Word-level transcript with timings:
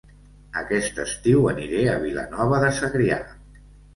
Aquest 0.61 1.01
estiu 1.03 1.43
aniré 1.51 1.83
a 1.91 1.99
Vilanova 2.05 2.63
de 2.65 2.73
Segrià 2.81 3.21